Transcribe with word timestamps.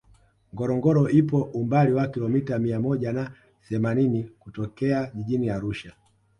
ngorongoro 0.53 1.03
ipo 1.19 1.39
umbali 1.59 1.91
wa 1.97 2.05
kilomita 2.11 2.53
mia 2.63 2.77
moja 2.85 3.09
na 3.17 3.23
themanini 3.67 4.21
kutokea 4.39 5.11
jijini 5.15 5.49
arusha 5.49 5.91